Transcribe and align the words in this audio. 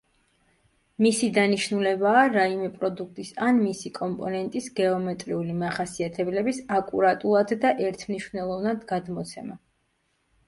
მისი 1.05 1.27
დანიშნულებაა 1.33 2.21
რაიმე 2.35 2.69
პროდუქტის 2.77 3.29
ან 3.47 3.59
მისი 3.65 3.91
კომპონენტის 3.99 4.69
გეომეტრიული 4.79 5.57
მახასიათებლების 5.59 6.61
აკურატულად 6.77 7.53
და 7.67 7.75
ერთმნიშვნელოვნად 7.91 8.89
გადმოცემა. 8.93 9.59